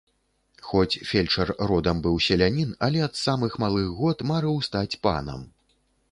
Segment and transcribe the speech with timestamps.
[0.67, 5.45] Хоць фельчар родам быў селянін, але ад самых малых год марыў стаць панам.